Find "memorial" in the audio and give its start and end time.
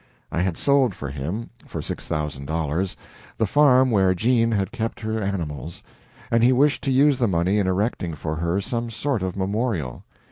9.37-10.03